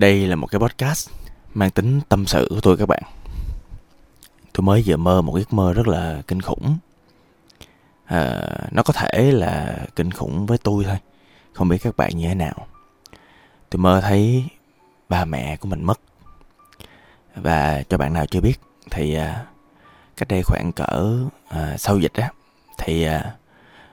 Đây 0.00 0.26
là 0.26 0.36
một 0.36 0.46
cái 0.46 0.58
podcast 0.58 1.10
mang 1.54 1.70
tính 1.70 2.00
tâm 2.08 2.26
sự 2.26 2.46
của 2.50 2.60
tôi 2.60 2.76
các 2.76 2.88
bạn. 2.88 3.02
Tôi 4.52 4.62
mới 4.62 4.82
vừa 4.86 4.96
mơ 4.96 5.22
một 5.22 5.38
giấc 5.38 5.52
mơ 5.52 5.72
rất 5.72 5.88
là 5.88 6.22
kinh 6.26 6.42
khủng. 6.42 6.78
À, 8.04 8.40
nó 8.70 8.82
có 8.82 8.92
thể 8.92 9.32
là 9.32 9.78
kinh 9.96 10.10
khủng 10.10 10.46
với 10.46 10.58
tôi 10.58 10.84
thôi, 10.84 10.98
không 11.52 11.68
biết 11.68 11.78
các 11.82 11.96
bạn 11.96 12.10
như 12.16 12.28
thế 12.28 12.34
nào. 12.34 12.66
Tôi 13.70 13.78
mơ 13.78 14.00
thấy 14.00 14.44
ba 15.08 15.24
mẹ 15.24 15.56
của 15.56 15.68
mình 15.68 15.84
mất. 15.84 16.00
Và 17.34 17.82
cho 17.88 17.98
bạn 17.98 18.12
nào 18.12 18.26
chưa 18.26 18.40
biết 18.40 18.60
thì 18.90 19.14
à, 19.14 19.44
cách 20.16 20.28
đây 20.28 20.42
khoảng 20.42 20.72
cỡ 20.72 21.18
à, 21.48 21.76
sau 21.76 21.98
dịch 21.98 22.14
á 22.14 22.30
thì 22.78 23.04
à, 23.04 23.34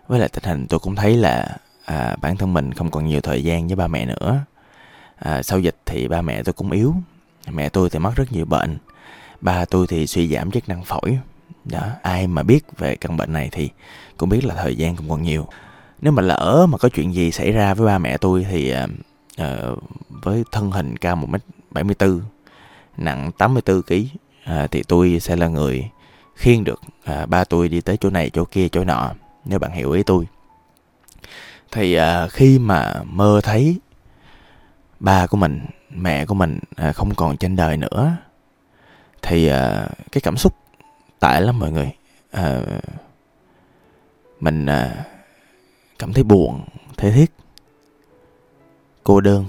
với 0.07 0.19
lại 0.19 0.29
tình 0.29 0.43
hình 0.43 0.67
tôi 0.69 0.79
cũng 0.79 0.95
thấy 0.95 1.17
là 1.17 1.57
à, 1.85 2.15
bản 2.21 2.37
thân 2.37 2.53
mình 2.53 2.73
không 2.73 2.91
còn 2.91 3.05
nhiều 3.05 3.21
thời 3.21 3.43
gian 3.43 3.67
với 3.67 3.75
ba 3.75 3.87
mẹ 3.87 4.05
nữa 4.05 4.45
à, 5.19 5.43
sau 5.43 5.59
dịch 5.59 5.75
thì 5.85 6.07
ba 6.07 6.21
mẹ 6.21 6.43
tôi 6.43 6.53
cũng 6.53 6.71
yếu. 6.71 6.95
Mẹ 7.51 7.69
tôi 7.69 7.89
thì 7.89 7.99
mắc 7.99 8.15
rất 8.15 8.31
nhiều 8.31 8.45
bệnh. 8.45 8.77
Ba 9.41 9.65
tôi 9.65 9.87
thì 9.87 10.07
suy 10.07 10.27
giảm 10.27 10.51
chức 10.51 10.69
năng 10.69 10.83
phổi. 10.83 11.19
Đó 11.65 11.87
ai 12.01 12.27
mà 12.27 12.43
biết 12.43 12.65
về 12.77 12.95
căn 12.95 13.17
bệnh 13.17 13.33
này 13.33 13.49
thì 13.51 13.69
cũng 14.17 14.29
biết 14.29 14.45
là 14.45 14.55
thời 14.55 14.75
gian 14.75 14.95
cũng 14.95 15.09
còn 15.09 15.23
nhiều. 15.23 15.47
Nếu 16.01 16.11
mà 16.11 16.21
lỡ 16.21 16.65
mà 16.69 16.77
có 16.77 16.89
chuyện 16.89 17.13
gì 17.13 17.31
xảy 17.31 17.51
ra 17.51 17.73
với 17.73 17.87
ba 17.87 17.97
mẹ 17.97 18.17
tôi 18.17 18.45
thì 18.51 18.73
uh, 19.41 19.79
với 20.09 20.43
thân 20.51 20.71
hình 20.71 20.97
cao 20.97 21.15
một 21.15 21.27
m 21.29 21.35
bảy 21.71 21.83
mươi 21.83 21.95
bốn 21.99 22.21
nặng 22.97 23.31
84 23.37 23.81
kg 23.81 23.93
uh, 23.93 24.71
thì 24.71 24.83
tôi 24.83 25.19
sẽ 25.21 25.35
là 25.35 25.47
người 25.47 25.89
khiêng 26.35 26.63
được 26.63 26.81
uh, 27.11 27.29
ba 27.29 27.43
tôi 27.43 27.69
đi 27.69 27.81
tới 27.81 27.97
chỗ 27.97 28.09
này 28.09 28.29
chỗ 28.29 28.45
kia 28.45 28.67
chỗ 28.69 28.83
nọ 28.83 29.11
nếu 29.45 29.59
bạn 29.59 29.71
hiểu 29.71 29.91
ý 29.91 30.03
tôi. 30.03 30.27
Thì 31.71 31.99
uh, 31.99 32.31
khi 32.31 32.59
mà 32.59 32.93
mơ 33.03 33.41
thấy 33.43 33.79
ba 34.99 35.27
của 35.27 35.37
mình 35.37 35.65
mẹ 35.89 36.25
của 36.25 36.35
mình 36.35 36.59
à, 36.75 36.91
không 36.91 37.15
còn 37.15 37.37
trên 37.37 37.55
đời 37.55 37.77
nữa. 37.77 38.17
Thì 39.21 39.47
à, 39.47 39.89
cái 40.11 40.21
cảm 40.21 40.37
xúc 40.37 40.53
tệ 41.19 41.39
lắm 41.39 41.59
mọi 41.59 41.71
người. 41.71 41.91
À, 42.31 42.59
mình 44.39 44.65
à, 44.65 45.05
cảm 45.99 46.13
thấy 46.13 46.23
buồn 46.23 46.61
thế 46.97 47.11
thiết 47.11 47.31
cô 49.03 49.21
đơn 49.21 49.45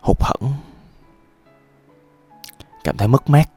hụt 0.00 0.16
hẫng 0.20 0.52
cảm 2.84 2.96
thấy 2.96 3.08
mất 3.08 3.30
mát. 3.30 3.48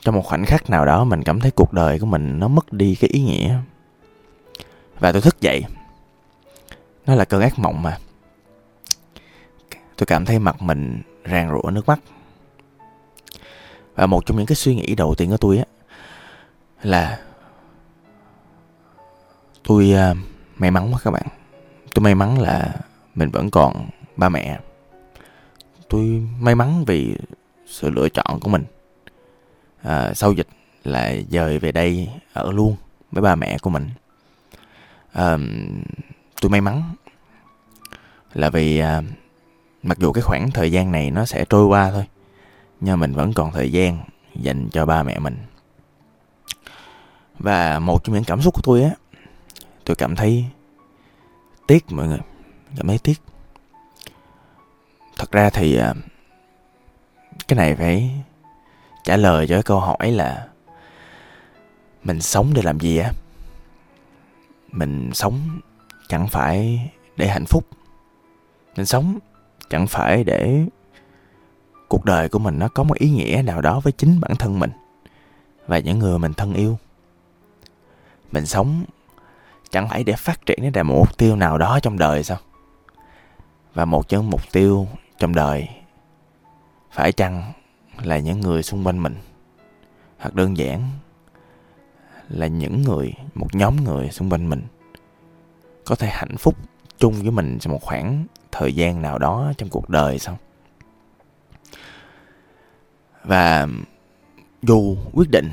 Trong 0.00 0.14
một 0.14 0.22
khoảnh 0.22 0.44
khắc 0.46 0.70
nào 0.70 0.84
đó 0.84 1.04
mình 1.04 1.22
cảm 1.22 1.40
thấy 1.40 1.50
cuộc 1.50 1.72
đời 1.72 1.98
của 1.98 2.06
mình 2.06 2.38
nó 2.38 2.48
mất 2.48 2.72
đi 2.72 2.94
cái 2.94 3.10
ý 3.10 3.20
nghĩa. 3.20 3.58
Và 4.98 5.12
tôi 5.12 5.20
thức 5.20 5.40
dậy 5.40 5.64
nó 7.10 7.16
là 7.16 7.24
cơn 7.24 7.40
ác 7.40 7.58
mộng 7.58 7.82
mà. 7.82 7.98
Tôi 9.96 10.06
cảm 10.06 10.24
thấy 10.24 10.38
mặt 10.38 10.62
mình 10.62 11.02
ràn 11.24 11.50
rụa 11.50 11.70
nước 11.70 11.88
mắt. 11.88 12.00
Và 13.94 14.06
một 14.06 14.26
trong 14.26 14.36
những 14.36 14.46
cái 14.46 14.56
suy 14.56 14.74
nghĩ 14.74 14.94
đầu 14.94 15.14
tiên 15.14 15.30
của 15.30 15.36
tôi 15.36 15.58
á 15.58 15.64
là 16.82 17.20
tôi 19.62 19.94
uh, 20.10 20.16
may 20.56 20.70
mắn 20.70 20.92
quá 20.92 21.00
các 21.04 21.10
bạn. 21.10 21.26
Tôi 21.94 22.02
may 22.02 22.14
mắn 22.14 22.40
là 22.40 22.74
mình 23.14 23.30
vẫn 23.30 23.50
còn 23.50 23.88
ba 24.16 24.28
mẹ. 24.28 24.60
Tôi 25.88 26.26
may 26.40 26.54
mắn 26.54 26.84
vì 26.86 27.16
sự 27.66 27.90
lựa 27.90 28.08
chọn 28.08 28.40
của 28.40 28.50
mình. 28.50 28.64
À, 29.82 30.14
sau 30.14 30.32
dịch 30.32 30.48
là 30.84 31.14
dời 31.30 31.58
về 31.58 31.72
đây 31.72 32.08
ở 32.32 32.52
luôn 32.52 32.76
với 33.12 33.22
ba 33.22 33.34
mẹ 33.34 33.58
của 33.58 33.70
mình. 33.70 33.90
À, 35.12 35.36
tôi 36.40 36.50
may 36.50 36.60
mắn 36.60 36.82
là 38.34 38.50
vì 38.50 38.78
à, 38.78 39.02
mặc 39.82 39.98
dù 39.98 40.12
cái 40.12 40.22
khoảng 40.22 40.50
thời 40.50 40.72
gian 40.72 40.92
này 40.92 41.10
nó 41.10 41.24
sẽ 41.24 41.44
trôi 41.44 41.66
qua 41.66 41.90
thôi 41.90 42.06
nhưng 42.80 43.00
mình 43.00 43.12
vẫn 43.12 43.32
còn 43.32 43.52
thời 43.52 43.72
gian 43.72 43.98
dành 44.34 44.68
cho 44.72 44.86
ba 44.86 45.02
mẹ 45.02 45.18
mình. 45.18 45.36
Và 47.38 47.78
một 47.78 48.04
trong 48.04 48.14
những 48.14 48.24
cảm 48.24 48.42
xúc 48.42 48.54
của 48.54 48.62
tôi 48.64 48.82
á 48.82 48.90
tôi 49.84 49.96
cảm 49.96 50.16
thấy 50.16 50.44
tiếc 51.66 51.92
mọi 51.92 52.08
người 52.08 52.20
cảm 52.76 52.86
thấy 52.86 52.98
tiếc. 52.98 53.20
Thật 55.18 55.32
ra 55.32 55.50
thì 55.50 55.76
à, 55.76 55.94
cái 57.48 57.56
này 57.56 57.76
phải 57.76 58.10
trả 59.04 59.16
lời 59.16 59.46
cho 59.46 59.54
cái 59.54 59.62
câu 59.62 59.80
hỏi 59.80 60.10
là 60.12 60.48
mình 62.04 62.20
sống 62.20 62.54
để 62.54 62.62
làm 62.62 62.80
gì 62.80 62.98
á? 62.98 63.10
Mình 64.72 65.10
sống 65.14 65.60
chẳng 66.08 66.28
phải 66.28 66.80
để 67.16 67.28
hạnh 67.28 67.44
phúc 67.46 67.66
mình 68.76 68.86
sống 68.86 69.18
chẳng 69.70 69.86
phải 69.86 70.24
để 70.24 70.66
cuộc 71.88 72.04
đời 72.04 72.28
của 72.28 72.38
mình 72.38 72.58
nó 72.58 72.68
có 72.68 72.82
một 72.82 72.98
ý 72.98 73.10
nghĩa 73.10 73.42
nào 73.44 73.60
đó 73.60 73.80
với 73.80 73.92
chính 73.92 74.20
bản 74.20 74.36
thân 74.36 74.58
mình 74.58 74.70
và 75.66 75.78
những 75.78 75.98
người 75.98 76.18
mình 76.18 76.32
thân 76.32 76.54
yêu. 76.54 76.78
Mình 78.32 78.46
sống 78.46 78.84
chẳng 79.70 79.88
phải 79.88 80.04
để 80.04 80.12
phát 80.12 80.46
triển 80.46 80.58
đến 80.62 80.72
đạt 80.72 80.86
một 80.86 80.94
mục 80.98 81.18
tiêu 81.18 81.36
nào 81.36 81.58
đó 81.58 81.78
trong 81.82 81.98
đời 81.98 82.22
sao? 82.22 82.38
Và 83.74 83.84
một 83.84 84.08
trong 84.08 84.30
mục 84.30 84.40
tiêu 84.52 84.88
trong 85.18 85.34
đời 85.34 85.68
phải 86.92 87.12
chăng 87.12 87.52
là 88.02 88.18
những 88.18 88.40
người 88.40 88.62
xung 88.62 88.86
quanh 88.86 89.02
mình? 89.02 89.16
Hoặc 90.18 90.34
đơn 90.34 90.56
giản 90.56 90.82
là 92.28 92.46
những 92.46 92.82
người, 92.82 93.14
một 93.34 93.54
nhóm 93.54 93.84
người 93.84 94.10
xung 94.10 94.30
quanh 94.30 94.48
mình 94.48 94.62
có 95.84 95.94
thể 95.94 96.08
hạnh 96.10 96.36
phúc 96.36 96.56
chung 96.98 97.14
với 97.14 97.30
mình 97.30 97.58
trong 97.60 97.72
một 97.72 97.82
khoảng 97.82 98.26
thời 98.52 98.74
gian 98.74 99.02
nào 99.02 99.18
đó 99.18 99.52
trong 99.58 99.68
cuộc 99.68 99.88
đời 99.88 100.18
xong 100.18 100.36
và 103.24 103.68
dù 104.62 104.96
quyết 105.12 105.30
định 105.30 105.50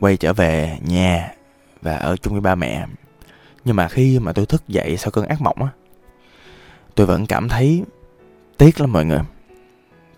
quay 0.00 0.16
trở 0.16 0.32
về 0.32 0.78
nhà 0.82 1.34
và 1.82 1.96
ở 1.96 2.16
chung 2.16 2.32
với 2.34 2.40
ba 2.40 2.54
mẹ 2.54 2.86
nhưng 3.64 3.76
mà 3.76 3.88
khi 3.88 4.18
mà 4.18 4.32
tôi 4.32 4.46
thức 4.46 4.68
dậy 4.68 4.96
sau 4.96 5.10
cơn 5.10 5.26
ác 5.26 5.40
mộng 5.40 5.62
á 5.62 5.68
tôi 6.94 7.06
vẫn 7.06 7.26
cảm 7.26 7.48
thấy 7.48 7.84
tiếc 8.58 8.80
lắm 8.80 8.92
mọi 8.92 9.04
người. 9.04 9.20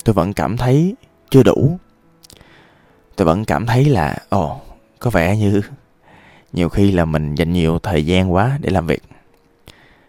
Tôi 0.05 0.15
vẫn 0.15 0.33
cảm 0.33 0.57
thấy 0.57 0.95
chưa 1.31 1.43
đủ. 1.43 1.79
Tôi 3.17 3.27
vẫn 3.27 3.45
cảm 3.45 3.67
thấy 3.67 3.85
là 3.85 4.17
ồ 4.29 4.53
oh, 4.53 4.63
có 4.99 5.11
vẻ 5.11 5.37
như 5.37 5.63
nhiều 6.53 6.69
khi 6.69 6.93
là 6.93 7.05
mình 7.05 7.35
dành 7.35 7.53
nhiều 7.53 7.79
thời 7.79 8.07
gian 8.07 8.33
quá 8.33 8.59
để 8.61 8.71
làm 8.71 8.87
việc 8.87 9.03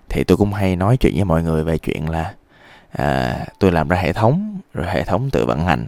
thì 0.09 0.23
tôi 0.23 0.37
cũng 0.37 0.53
hay 0.53 0.75
nói 0.75 0.97
chuyện 0.97 1.15
với 1.15 1.25
mọi 1.25 1.43
người 1.43 1.63
về 1.63 1.77
chuyện 1.77 2.09
là 2.09 2.33
à, 2.91 3.39
tôi 3.59 3.71
làm 3.71 3.87
ra 3.87 3.97
hệ 3.97 4.13
thống 4.13 4.59
rồi 4.73 4.87
hệ 4.89 5.03
thống 5.03 5.29
tự 5.29 5.45
vận 5.45 5.65
hành 5.65 5.87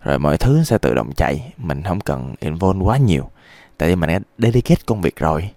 rồi 0.00 0.18
mọi 0.18 0.38
thứ 0.38 0.64
sẽ 0.64 0.78
tự 0.78 0.94
động 0.94 1.12
chạy. 1.16 1.52
Mình 1.58 1.82
không 1.82 2.00
cần 2.00 2.34
involve 2.40 2.84
quá 2.84 2.98
nhiều 2.98 3.30
tại 3.78 3.88
vì 3.88 3.96
mình 3.96 4.10
đã 4.10 4.20
dedicate 4.38 4.82
công 4.86 5.00
việc 5.00 5.16
rồi. 5.16 5.50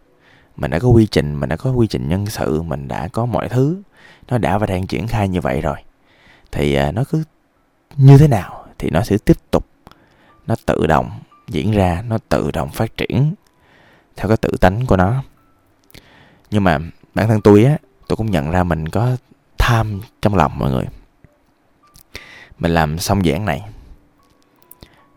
Mình 0.56 0.72
đã 0.72 0.80
có 0.80 0.88
quy 0.88 1.08
trình 1.08 1.40
mình 1.40 1.50
đã 1.50 1.56
có 1.56 1.72
quy 1.72 1.88
trình 1.88 2.10
nhân 2.10 2.26
sự 2.26 2.62
mình 2.62 2.88
đã 2.88 3.08
có 3.08 3.26
mọi 3.26 3.50
thứ. 3.50 3.82
Nó 4.28 4.38
đã 4.38 4.58
và 4.58 4.68
đang 4.68 4.88
triển 4.88 5.08
khai 5.08 5.28
như 5.28 5.42
vậy 5.42 5.62
rồi. 5.62 5.78
Thì 6.52 6.74
à, 6.76 6.92
nó 6.92 7.04
cứ 7.12 7.24
như 7.98 8.18
thế 8.18 8.28
nào 8.28 8.66
thì 8.78 8.90
nó 8.90 9.04
sẽ 9.04 9.18
tiếp 9.26 9.38
tục 9.52 9.66
nó 10.48 10.56
tự 10.66 10.88
động 10.88 11.12
diễn 11.48 11.72
ra 11.72 12.04
nó 12.08 12.18
tự 12.30 12.52
động 12.52 12.70
phát 12.70 12.98
triển 12.98 13.34
theo 14.16 14.28
cái 14.28 14.38
tự 14.38 14.50
tánh 14.62 14.86
của 14.86 14.98
nó. 14.98 15.24
Nhưng 16.52 16.64
mà 16.64 16.80
bản 17.16 17.28
thân 17.28 17.42
tôi 17.42 17.64
á 17.64 17.78
tôi 18.08 18.16
cũng 18.16 18.32
nhận 18.32 18.52
ra 18.52 18.64
mình 18.64 18.90
có 18.90 19.18
tham 19.58 20.02
trong 20.22 20.36
lòng 20.36 20.60
mọi 20.60 20.72
người. 20.72 20.86
Mình 22.60 22.74
làm 22.74 23.00
xong 23.00 23.24
giảng 23.24 23.46
này, 23.46 23.62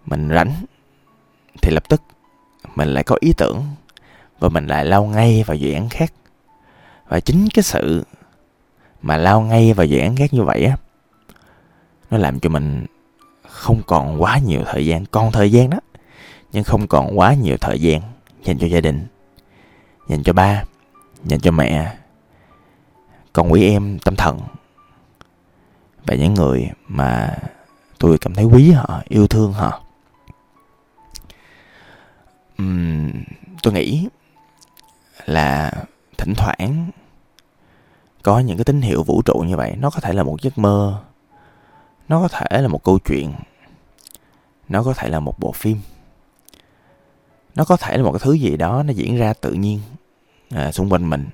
mình 0.07 0.29
rảnh 0.29 0.65
thì 1.63 1.71
lập 1.71 1.89
tức 1.89 2.03
mình 2.75 2.89
lại 2.89 3.05
có 3.05 3.17
ý 3.21 3.33
tưởng 3.37 3.63
và 4.39 4.49
mình 4.49 4.67
lại 4.67 4.85
lao 4.85 5.05
ngay 5.05 5.45
vào 5.47 5.57
dự 5.57 5.73
án 5.73 5.89
khác. 5.89 6.13
Và 7.09 7.21
chính 7.21 7.49
cái 7.55 7.63
sự 7.63 8.05
mà 9.03 9.17
lao 9.17 9.41
ngay 9.41 9.73
vào 9.73 9.87
dự 9.87 9.99
án 9.99 10.17
khác 10.17 10.35
như 10.35 10.43
vậy 10.43 10.65
á, 10.65 10.77
nó 12.11 12.19
làm 12.19 12.41
cho 12.41 12.51
mình 12.51 12.87
không 13.49 13.83
còn 13.87 14.23
quá 14.23 14.39
nhiều 14.39 14.63
thời 14.67 14.87
gian. 14.87 15.07
Còn 15.07 15.33
thời 15.33 15.53
gian 15.53 15.71
đó, 15.71 15.79
nhưng 16.53 16.65
không 16.65 16.87
còn 16.87 17.19
quá 17.19 17.35
nhiều 17.35 17.57
thời 17.61 17.81
gian 17.81 18.03
dành 18.45 18.59
cho 18.59 18.67
gia 18.67 18.81
đình, 18.81 19.07
dành 20.09 20.23
cho 20.23 20.33
ba, 20.33 20.65
dành 21.25 21.41
cho 21.41 21.51
mẹ 21.51 21.97
còn 23.33 23.53
quý 23.53 23.71
em 23.71 23.99
tâm 23.99 24.17
thần. 24.17 24.41
Và 26.07 26.15
những 26.15 26.35
người 26.35 26.71
mà 26.89 27.39
tôi 27.99 28.19
cảm 28.19 28.35
thấy 28.35 28.45
quý 28.45 28.71
họ 28.71 29.03
yêu 29.09 29.27
thương 29.27 29.53
họ. 29.53 29.81
Uhm, 32.63 33.11
tôi 33.63 33.75
nghĩ 33.75 34.09
là 35.27 35.73
thỉnh 36.19 36.35
thoảng 36.37 36.91
có 38.23 38.39
những 38.39 38.57
cái 38.57 38.65
tín 38.65 38.81
hiệu 38.81 39.03
vũ 39.03 39.23
trụ 39.23 39.35
như 39.35 39.57
vậy 39.57 39.77
nó 39.79 39.91
có 39.91 40.01
thể 40.01 40.13
là 40.13 40.23
một 40.23 40.43
giấc 40.43 40.59
mơ 40.59 41.03
nó 42.09 42.21
có 42.21 42.29
thể 42.29 42.63
là 42.63 42.69
một 42.69 42.85
câu 42.85 42.99
chuyện 42.99 43.33
nó 44.69 44.83
có 44.83 44.93
thể 44.93 45.09
là 45.09 45.21
một 45.21 45.39
bộ 45.39 45.53
phim 45.53 45.81
nó 47.55 47.65
có 47.65 47.77
thể 47.77 47.97
là 47.97 48.03
một 48.03 48.13
cái 48.13 48.21
thứ 48.23 48.33
gì 48.33 48.57
đó 48.57 48.83
nó 48.83 48.93
diễn 48.93 49.17
ra 49.17 49.33
tự 49.33 49.53
nhiên 49.53 49.81
à, 50.51 50.73
xung 50.73 50.93
quanh 50.93 51.11
mình 51.11 51.29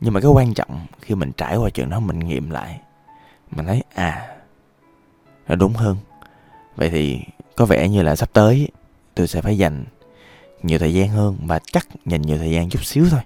nhưng 0.00 0.12
mà 0.12 0.20
cái 0.20 0.30
quan 0.30 0.54
trọng 0.54 0.86
khi 1.00 1.14
mình 1.14 1.32
trải 1.32 1.56
qua 1.56 1.70
chuyện 1.70 1.90
đó 1.90 2.00
mình 2.00 2.18
nghiệm 2.18 2.50
lại 2.50 2.80
mình 3.50 3.66
thấy 3.66 3.82
à 3.94 4.36
là 5.48 5.54
đúng 5.54 5.72
hơn. 5.72 5.96
Vậy 6.76 6.90
thì 6.90 7.20
có 7.56 7.64
vẻ 7.64 7.88
như 7.88 8.02
là 8.02 8.16
sắp 8.16 8.28
tới 8.32 8.68
tôi 9.14 9.26
sẽ 9.26 9.40
phải 9.40 9.58
dành 9.58 9.84
nhiều 10.62 10.78
thời 10.78 10.94
gian 10.94 11.08
hơn 11.08 11.36
và 11.46 11.60
chắc 11.72 11.86
dành 12.06 12.22
nhiều 12.22 12.38
thời 12.38 12.50
gian 12.50 12.68
chút 12.68 12.84
xíu 12.84 13.06
thôi. 13.10 13.20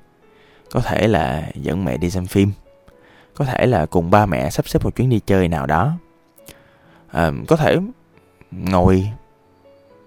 Có 0.70 0.80
thể 0.80 1.08
là 1.08 1.50
dẫn 1.54 1.84
mẹ 1.84 1.96
đi 1.96 2.10
xem 2.10 2.26
phim 2.26 2.52
có 3.34 3.44
thể 3.44 3.66
là 3.66 3.86
cùng 3.86 4.10
ba 4.10 4.26
mẹ 4.26 4.50
sắp 4.50 4.68
xếp 4.68 4.84
một 4.84 4.96
chuyến 4.96 5.10
đi 5.10 5.20
chơi 5.26 5.48
nào 5.48 5.66
đó. 5.66 5.92
À, 7.12 7.30
có 7.48 7.56
thể 7.56 7.78
ngồi 8.50 9.10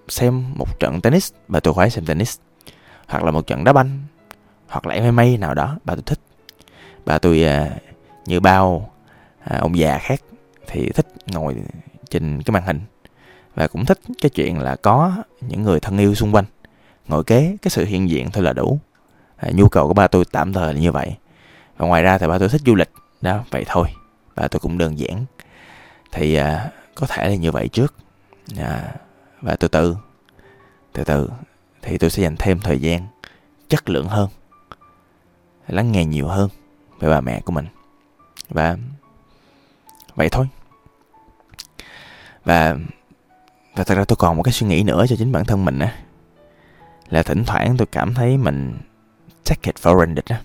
xem 0.07 0.54
một 0.56 0.80
trận 0.80 1.01
tennis 1.01 1.33
và 1.48 1.60
tôi 1.60 1.74
khoái 1.74 1.89
xem 1.89 2.06
tennis 2.06 2.38
hoặc 3.07 3.24
là 3.24 3.31
một 3.31 3.48
trận 3.48 3.63
đá 3.63 3.74
banh 3.74 4.00
hoặc 4.68 4.86
là 4.86 5.12
MMA 5.12 5.25
nào 5.39 5.54
đó 5.54 5.77
bà 5.86 5.95
tôi 5.95 6.04
thích 6.06 6.19
bà 7.05 7.19
tôi 7.19 7.44
à, 7.44 7.69
như 8.25 8.39
bao 8.39 8.91
à, 9.44 9.57
ông 9.57 9.77
già 9.77 9.97
khác 9.97 10.21
thì 10.67 10.89
thích 10.89 11.07
ngồi 11.27 11.55
trên 12.09 12.41
cái 12.44 12.51
màn 12.51 12.63
hình 12.63 12.79
và 13.55 13.67
cũng 13.67 13.85
thích 13.85 14.00
cái 14.21 14.29
chuyện 14.29 14.59
là 14.59 14.75
có 14.75 15.13
những 15.41 15.63
người 15.63 15.79
thân 15.79 15.97
yêu 15.97 16.15
xung 16.15 16.35
quanh. 16.35 16.45
Ngồi 17.07 17.23
kế 17.23 17.57
cái 17.61 17.69
sự 17.71 17.85
hiện 17.85 18.09
diện 18.09 18.31
thôi 18.31 18.44
là 18.44 18.53
đủ. 18.53 18.79
À, 19.35 19.50
nhu 19.53 19.69
cầu 19.69 19.88
của 19.88 19.94
ba 19.94 20.07
tôi 20.07 20.25
tạm 20.31 20.53
thời 20.53 20.73
là 20.73 20.79
như 20.79 20.91
vậy. 20.91 21.15
Và 21.77 21.88
ngoài 21.88 22.03
ra 22.03 22.17
thì 22.17 22.27
ba 22.27 22.38
tôi 22.39 22.50
thích 22.50 22.61
du 22.65 22.75
lịch. 22.75 22.89
Đó 23.21 23.44
vậy 23.51 23.63
thôi. 23.67 23.88
Ba 24.35 24.47
tôi 24.47 24.59
cũng 24.59 24.77
đơn 24.77 25.00
giản. 25.00 25.25
Thì 26.11 26.35
à, 26.35 26.69
có 26.95 27.07
thể 27.07 27.29
là 27.29 27.35
như 27.35 27.51
vậy 27.51 27.67
trước. 27.67 27.95
À, 28.57 28.95
và 29.41 29.55
từ 29.55 29.67
từ. 29.67 29.95
Từ 30.94 31.03
từ. 31.03 31.29
Thì 31.81 31.97
tôi 31.97 32.09
sẽ 32.09 32.23
dành 32.23 32.35
thêm 32.39 32.59
thời 32.59 32.79
gian 32.79 33.07
chất 33.69 33.89
lượng 33.89 34.07
hơn 34.07 34.29
lắng 35.67 35.91
nghe 35.91 36.05
nhiều 36.05 36.27
hơn 36.27 36.50
về 37.03 37.09
bà 37.09 37.21
mẹ 37.21 37.41
của 37.41 37.51
mình. 37.51 37.65
Và 38.50 38.77
vậy 40.15 40.29
thôi. 40.29 40.47
Và 42.45 42.77
và 43.75 43.83
thật 43.83 43.97
ra 43.97 44.05
tôi 44.05 44.15
còn 44.15 44.38
một 44.38 44.44
cái 44.44 44.51
suy 44.51 44.67
nghĩ 44.67 44.83
nữa 44.83 45.05
cho 45.09 45.15
chính 45.15 45.31
bản 45.31 45.45
thân 45.45 45.65
mình 45.65 45.79
á. 45.79 45.95
Là 47.09 47.23
thỉnh 47.23 47.44
thoảng 47.45 47.77
tôi 47.77 47.88
cảm 47.91 48.13
thấy 48.13 48.38
mình 48.38 48.77
take 49.45 49.61
it 49.63 49.75
for 49.75 49.95
granted 49.97 50.25
á. 50.25 50.41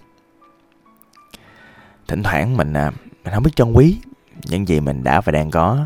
Thỉnh 2.08 2.22
thoảng 2.22 2.56
mình 2.56 2.72
à, 2.72 2.90
mình 3.25 3.34
không 3.34 3.43
biết 3.43 3.56
trân 3.56 3.72
quý 3.72 3.99
những 4.44 4.69
gì 4.69 4.81
mình 4.81 5.05
đã 5.05 5.20
và 5.20 5.32
đang 5.32 5.50
có. 5.50 5.84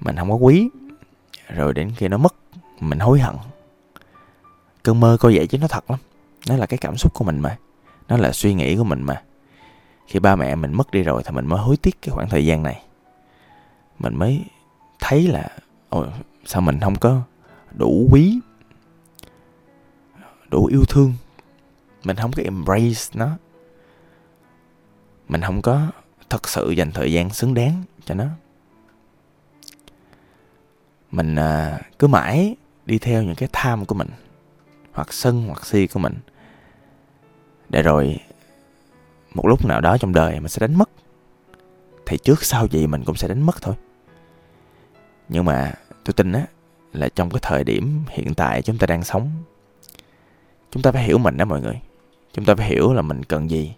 Mình 0.00 0.16
không 0.16 0.30
có 0.30 0.36
quý, 0.36 0.70
rồi 1.48 1.74
đến 1.74 1.92
khi 1.96 2.08
nó 2.08 2.18
mất, 2.18 2.34
mình 2.80 2.98
hối 2.98 3.20
hận. 3.20 3.36
Cơn 4.82 5.00
mơ 5.00 5.16
coi 5.20 5.36
vậy 5.36 5.46
chứ 5.46 5.58
nó 5.58 5.68
thật 5.68 5.90
lắm. 5.90 5.98
Nó 6.48 6.56
là 6.56 6.66
cái 6.66 6.78
cảm 6.78 6.96
xúc 6.96 7.14
của 7.14 7.24
mình 7.24 7.38
mà 7.38 7.56
nó 8.10 8.16
là 8.16 8.32
suy 8.32 8.54
nghĩ 8.54 8.76
của 8.76 8.84
mình 8.84 9.02
mà. 9.02 9.22
Khi 10.06 10.18
ba 10.18 10.36
mẹ 10.36 10.54
mình 10.54 10.72
mất 10.72 10.90
đi 10.90 11.02
rồi 11.02 11.22
thì 11.24 11.30
mình 11.32 11.46
mới 11.46 11.58
hối 11.58 11.76
tiếc 11.76 12.02
cái 12.02 12.10
khoảng 12.10 12.28
thời 12.28 12.46
gian 12.46 12.62
này. 12.62 12.82
Mình 13.98 14.16
mới 14.16 14.44
thấy 15.00 15.28
là 15.28 15.48
ôi 15.88 16.06
sao 16.44 16.62
mình 16.62 16.80
không 16.80 16.96
có 16.96 17.22
đủ 17.72 18.08
quý 18.10 18.40
đủ 20.50 20.66
yêu 20.66 20.84
thương. 20.88 21.14
Mình 22.04 22.16
không 22.16 22.32
có 22.32 22.42
embrace 22.42 23.00
nó. 23.14 23.28
Mình 25.28 25.40
không 25.40 25.62
có 25.62 25.86
thật 26.30 26.48
sự 26.48 26.70
dành 26.70 26.92
thời 26.92 27.12
gian 27.12 27.30
xứng 27.30 27.54
đáng 27.54 27.82
cho 28.04 28.14
nó. 28.14 28.26
Mình 31.10 31.34
à, 31.34 31.80
cứ 31.98 32.06
mãi 32.06 32.56
đi 32.86 32.98
theo 32.98 33.22
những 33.22 33.34
cái 33.34 33.48
tham 33.52 33.84
của 33.84 33.94
mình 33.94 34.08
hoặc 34.92 35.12
sân 35.12 35.46
hoặc 35.46 35.66
si 35.66 35.86
của 35.86 36.00
mình 36.00 36.14
để 37.70 37.82
rồi 37.82 38.18
một 39.34 39.46
lúc 39.46 39.64
nào 39.64 39.80
đó 39.80 39.96
trong 39.98 40.12
đời 40.12 40.40
mình 40.40 40.48
sẽ 40.48 40.60
đánh 40.60 40.78
mất. 40.78 40.90
Thì 42.06 42.18
trước 42.18 42.44
sau 42.44 42.66
gì 42.66 42.86
mình 42.86 43.04
cũng 43.04 43.16
sẽ 43.16 43.28
đánh 43.28 43.42
mất 43.42 43.62
thôi. 43.62 43.74
Nhưng 45.28 45.44
mà 45.44 45.72
tôi 46.04 46.12
tin 46.12 46.32
á, 46.32 46.46
là 46.92 47.08
trong 47.08 47.30
cái 47.30 47.40
thời 47.42 47.64
điểm 47.64 48.04
hiện 48.08 48.34
tại 48.34 48.62
chúng 48.62 48.78
ta 48.78 48.86
đang 48.86 49.04
sống, 49.04 49.30
chúng 50.70 50.82
ta 50.82 50.92
phải 50.92 51.04
hiểu 51.04 51.18
mình 51.18 51.36
đó 51.36 51.44
mọi 51.44 51.60
người. 51.60 51.80
Chúng 52.32 52.44
ta 52.44 52.54
phải 52.54 52.66
hiểu 52.66 52.92
là 52.92 53.02
mình 53.02 53.24
cần 53.24 53.50
gì. 53.50 53.74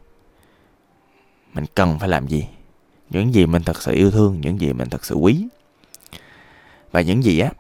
Mình 1.55 1.65
cần 1.75 1.99
phải 1.99 2.09
làm 2.09 2.27
gì. 2.27 2.49
Những 3.11 3.35
gì 3.35 3.47
mình 3.47 3.63
thật 3.63 3.83
sự 3.83 3.93
yêu 3.93 4.11
thương, 4.11 4.41
những 4.41 4.61
gì 4.61 4.73
mình 4.73 4.89
thật 4.89 5.05
sự 5.05 5.15
quý. 5.15 5.47
Và 6.91 7.01
những 7.01 7.25
gì 7.25 7.39
á, 7.39 7.51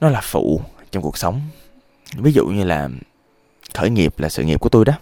nó 0.00 0.08
là 0.08 0.20
phụ 0.22 0.60
trong 0.90 1.02
cuộc 1.02 1.18
sống. 1.18 1.40
Ví 2.16 2.32
dụ 2.32 2.46
như 2.46 2.64
là 2.64 2.88
khởi 3.74 3.90
nghiệp 3.90 4.18
là 4.18 4.28
sự 4.28 4.42
nghiệp 4.42 4.60
của 4.60 4.68
tôi 4.68 4.84
đó 4.84 4.92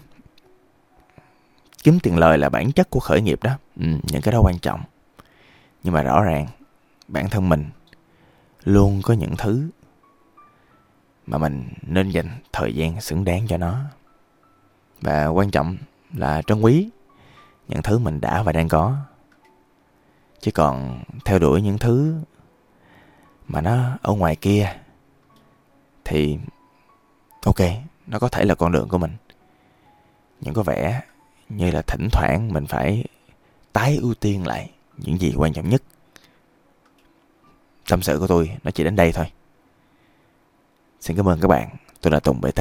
kiếm 1.83 1.99
tiền 1.99 2.17
lời 2.17 2.37
là 2.37 2.49
bản 2.49 2.71
chất 2.71 2.89
của 2.89 2.99
khởi 2.99 3.21
nghiệp 3.21 3.43
đó. 3.43 3.51
Ừ, 3.79 3.85
những 4.03 4.21
cái 4.21 4.31
đó 4.31 4.39
quan 4.41 4.59
trọng. 4.59 4.81
Nhưng 5.83 5.93
mà 5.93 6.03
rõ 6.03 6.23
ràng 6.23 6.47
bản 7.07 7.29
thân 7.29 7.49
mình 7.49 7.65
luôn 8.63 9.01
có 9.03 9.13
những 9.13 9.35
thứ 9.37 9.69
mà 11.27 11.37
mình 11.37 11.73
nên 11.81 12.09
dành 12.09 12.29
thời 12.53 12.75
gian 12.75 13.01
xứng 13.01 13.25
đáng 13.25 13.47
cho 13.47 13.57
nó. 13.57 13.79
Và 15.01 15.27
quan 15.27 15.51
trọng 15.51 15.77
là 16.13 16.41
trân 16.41 16.61
quý 16.61 16.89
những 17.67 17.81
thứ 17.81 17.99
mình 17.99 18.21
đã 18.21 18.43
và 18.43 18.51
đang 18.51 18.67
có. 18.67 18.97
Chứ 20.39 20.51
còn 20.51 21.03
theo 21.25 21.39
đuổi 21.39 21.61
những 21.61 21.77
thứ 21.77 22.15
mà 23.47 23.61
nó 23.61 23.97
ở 24.01 24.13
ngoài 24.13 24.35
kia 24.35 24.75
thì 26.05 26.39
ok 27.45 27.59
nó 28.07 28.19
có 28.19 28.27
thể 28.27 28.45
là 28.45 28.55
con 28.55 28.71
đường 28.71 28.89
của 28.89 28.97
mình. 28.97 29.11
Nhưng 30.41 30.53
có 30.53 30.63
vẻ 30.63 31.01
như 31.57 31.71
là 31.71 31.81
thỉnh 31.81 32.07
thoảng 32.11 32.53
mình 32.53 32.65
phải 32.65 33.05
tái 33.73 33.97
ưu 34.01 34.13
tiên 34.13 34.47
lại 34.47 34.69
những 34.97 35.17
gì 35.17 35.33
quan 35.37 35.53
trọng 35.53 35.69
nhất. 35.69 35.83
Tâm 37.89 38.01
sự 38.01 38.19
của 38.19 38.27
tôi 38.27 38.57
nó 38.63 38.71
chỉ 38.71 38.83
đến 38.83 38.95
đây 38.95 39.11
thôi. 39.11 39.25
Xin 40.99 41.17
cảm 41.17 41.29
ơn 41.29 41.39
các 41.41 41.47
bạn. 41.47 41.69
Tôi 42.01 42.11
là 42.11 42.19
tùng 42.19 42.41
bt 42.41 42.59